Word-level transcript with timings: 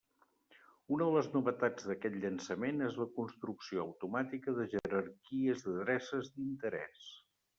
Una 0.95 1.07
de 1.09 1.09
les 1.15 1.27
novetats 1.33 1.83
d'aquest 1.89 2.15
llançament 2.23 2.81
és 2.87 2.97
la 3.03 3.07
construcció 3.19 3.83
automàtica 3.85 4.55
de 4.61 4.67
jerarquies 4.73 5.63
d'adreces 5.67 6.33
d'interès. 6.39 7.07